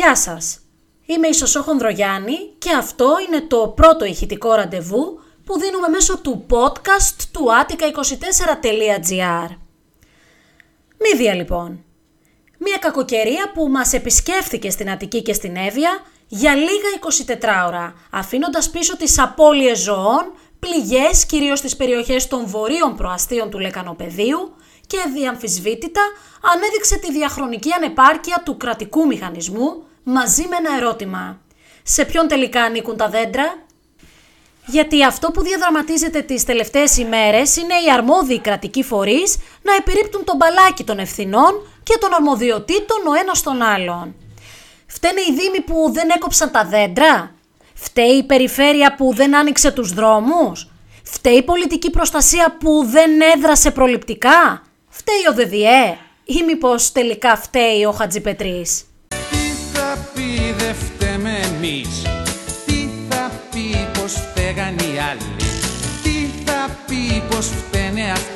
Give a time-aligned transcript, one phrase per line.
[0.00, 0.60] Γεια σας!
[1.06, 6.46] Είμαι η Σωσό Χονδρογιάννη και αυτό είναι το πρώτο ηχητικό ραντεβού που δίνουμε μέσω του
[6.50, 9.56] podcast του attica24.gr.
[10.98, 11.84] Μύδια λοιπόν.
[12.58, 16.88] Μια κακοκαιρία που μας επισκέφθηκε στην Αττική και στην Εύβοια για λίγα
[17.64, 23.58] 24 ώρα, αφήνοντας πίσω τις απώλειες ζωών, πληγές κυρίως στις περιοχές των βορείων προαστίων του
[23.58, 24.54] Λεκανοπεδίου
[24.86, 26.02] και διαμφισβήτητα
[26.54, 31.40] ανέδειξε τη διαχρονική ανεπάρκεια του κρατικού μηχανισμού μαζί με ένα ερώτημα.
[31.82, 33.66] Σε ποιον τελικά ανήκουν τα δέντρα;
[34.66, 40.36] Γιατί αυτό που διαδραματίζεται τις τελευταίες ημέρες είναι οι αρμόδιοι κρατικοί φορείς να επιρρύπτουν τον
[40.36, 44.14] μπαλάκι των ευθυνών και των αρμοδιοτήτων ο ένας τον άλλον.
[44.86, 47.34] Φταίνε οι δήμοι που δεν έκοψαν τα δέντρα;
[47.74, 50.68] Φταίει η περιφέρεια που δεν άνοιξε τους δρόμους;
[51.02, 57.84] Φταίει η πολιτική προστασία που δεν έδρασε προληπτικά; Φταίει ο ΔΔΕ; Ή μήπως τελικά φταίει
[57.84, 58.84] ο Χατζιπετρής;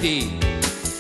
[0.05, 0.39] Φταίνε αυτοί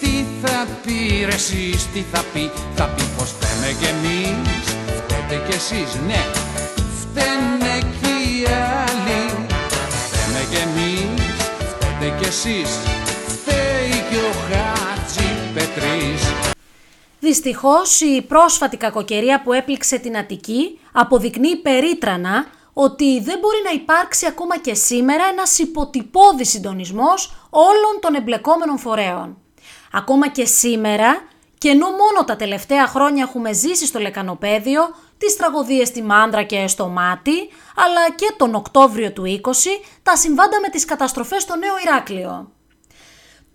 [0.00, 2.50] Τι θα πει ρε εσείς, τι θα πει.
[2.74, 4.64] Θα πει πως φταίμε κι εμείς.
[4.96, 6.22] Φταίτε κι εσείς, ναι.
[7.00, 8.46] Φταίνε κι οι
[8.80, 9.22] άλλοι.
[10.06, 11.22] Φταίμε κι εμείς.
[11.68, 12.70] Φταίτε κι εσείς.
[13.26, 16.22] Φταίει κι ο Χάτζη Πετρής.
[17.20, 24.26] Δυστυχώς η πρόσφατη κακοκαιρία που έπληξε την Αττική αποδεικνύει περίτρανα ότι δεν μπορεί να υπάρξει
[24.26, 29.36] ακόμα και σήμερα ένας υποτυπώδης συντονισμός όλων των εμπλεκόμενων φορέων.
[29.92, 31.22] Ακόμα και σήμερα,
[31.58, 36.66] και ενώ μόνο τα τελευταία χρόνια έχουμε ζήσει στο λεκανοπέδιο, τις τραγωδίες στη Μάντρα και
[36.66, 39.50] στο Μάτι, αλλά και τον Οκτώβριο του 20,
[40.02, 42.48] τα συμβάντα με τις καταστροφές στο Νέο Ηράκλειο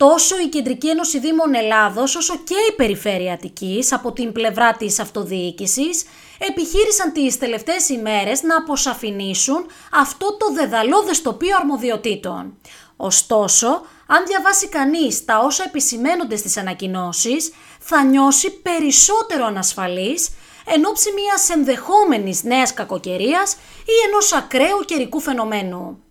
[0.06, 4.98] τόσο η Κεντρική Ένωση Δήμων Ελλάδος όσο και η Περιφέρεια Αττικής από την πλευρά της
[4.98, 6.04] αυτοδιοίκησης
[6.38, 12.58] επιχείρησαν τις τελευταίες ημέρες να αποσαφηνίσουν αυτό το δεδαλώδες τοπίο αρμοδιοτήτων.
[12.96, 13.66] Ωστόσο,
[14.06, 20.28] αν διαβάσει κανείς τα όσα επισημένονται στις ανακοινώσεις, θα νιώσει περισσότερο ανασφαλής
[20.66, 23.52] εν ώψη μιας ενδεχόμενης νέας κακοκαιρίας
[23.84, 26.09] ή ενός ακραίου καιρικού φαινομένου.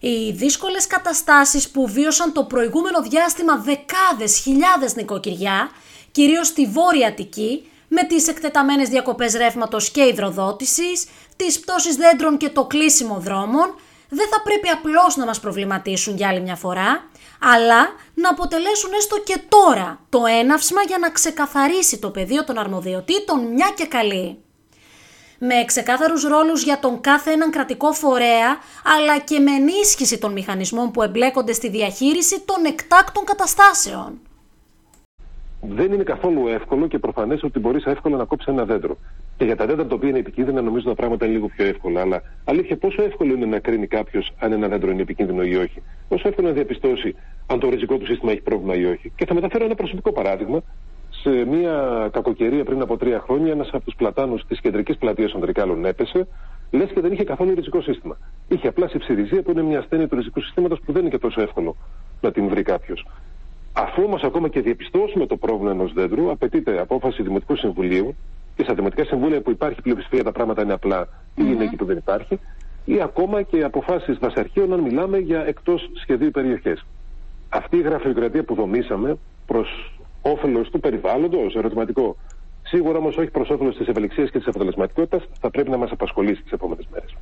[0.00, 5.70] Οι δύσκολες καταστάσεις που βίωσαν το προηγούμενο διάστημα δεκάδες χιλιάδες νοικοκυριά,
[6.10, 11.06] κυρίως στη Βόρεια Αττική, με τις εκτεταμένες διακοπές ρεύματος και υδροδότησης,
[11.36, 13.74] τις πτώσεις δέντρων και το κλείσιμο δρόμων,
[14.08, 17.04] δεν θα πρέπει απλώς να μας προβληματίσουν για άλλη μια φορά,
[17.40, 23.40] αλλά να αποτελέσουν έστω και τώρα το έναυσμα για να ξεκαθαρίσει το πεδίο των αρμοδιοτήτων
[23.46, 24.38] μια και καλή
[25.38, 28.50] με ξεκάθαρους ρόλους για τον κάθε έναν κρατικό φορέα,
[28.96, 34.18] αλλά και με ενίσχυση των μηχανισμών που εμπλέκονται στη διαχείριση των εκτάκτων καταστάσεων.
[35.60, 38.96] Δεν είναι καθόλου εύκολο και προφανές ότι μπορείς εύκολα να κόψεις ένα δέντρο.
[39.36, 42.00] Και για τα δέντρα τα οποία είναι επικίνδυνα, νομίζω τα πράγματα είναι λίγο πιο εύκολα.
[42.00, 45.82] Αλλά αλήθεια, πόσο εύκολο είναι να κρίνει κάποιος αν ένα δέντρο είναι επικίνδυνο ή όχι;
[46.08, 47.14] Πόσο εύκολο να διαπιστώσει
[47.46, 50.62] αν το ριζικό του σύστημα έχει πρόβλημα ή όχι; Και θα μεταφέρω ένα προσωπικό παράδειγμα
[51.26, 55.40] σε μια κακοκαιρία πριν από τρία χρόνια, ένας από τους πλατάνους της κεντρικής πλατείας των
[55.40, 56.26] Τρικάλων έπεσε,
[56.70, 58.16] λες και δεν είχε καθόλου ριζικό σύστημα.
[58.48, 61.40] Είχε απλά συψηριζία που είναι μια ασθένεια του ριζικού συστήματος που δεν είναι και τόσο
[61.40, 61.76] εύκολο
[62.20, 63.06] να την βρει κάποιος.
[63.72, 68.14] Αφού όμως ακόμα και διαπιστώσουμε το πρόβλημα ενός δέντρου, απαιτείται απόφαση Δημοτικού Συμβουλίου
[68.56, 71.84] και στα Δημοτικά Συμβούλια που υπάρχει πλειοψηφία τα πράγματα είναι απλά ή είναι εκεί που
[71.84, 72.38] δεν υπάρχει,
[72.84, 76.86] ή ακόμα και αποφάσεις βασαρχείων αν μιλάμε για εκτός σχεδίου περιοχές.
[77.48, 79.16] Αυτή η γραφειοκρατία που δομήσαμε
[79.46, 79.96] προς
[80.32, 82.16] όφελος του περιβάλλοντος, ερωτηματικό.
[82.62, 86.42] Σίγουρα όμως όχι προς όφελος της ευελιξίας και της αποτελεσματικότητας, θα πρέπει να μας απασχολήσει
[86.42, 87.16] τις επόμενες μέρες.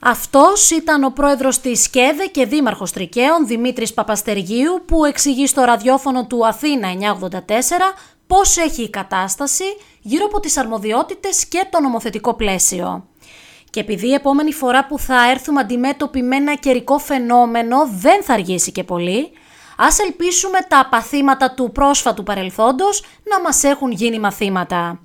[0.00, 6.26] Αυτός ήταν ο πρόεδρος της ΣΚΕΔΕ και δήμαρχος Τρικαίων Δημήτρης Παπαστεργίου, που εξηγεί στο ραδιόφωνο
[6.26, 7.94] του Αθήνα 984
[8.26, 9.64] πώς έχει η κατάσταση
[10.00, 13.06] γύρω από τις αρμοδιότητες και το νομοθετικό πλαίσιο.
[13.70, 18.32] Και επειδή η επόμενη φορά που θα έρθουμε αντιμέτωποι με ένα καιρικό φαινόμενο δεν θα
[18.32, 19.30] αργήσει και πολύ,
[19.84, 25.00] Ας ελπίσουμε τα παθήματα του πρόσφατου παρελθόντος να μας έχουν γίνει μαθήματα.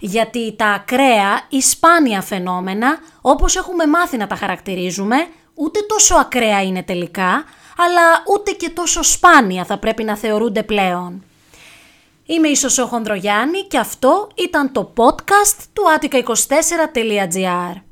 [0.00, 5.16] Γιατί τα ακραία ή σπάνια φαινόμενα, όπως έχουμε μάθει να τα χαρακτηρίζουμε,
[5.54, 7.44] ούτε τόσο ακραία είναι τελικά,
[7.78, 11.24] αλλά ούτε και τόσο σπάνια θα πρέπει να θεωρούνται πλέον.
[12.26, 17.87] Είμαι η Σωσό Χονδρογιάννη και αυτό ήταν το podcast του attica24.gr.